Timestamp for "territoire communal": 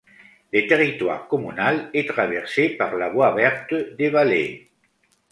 0.67-1.91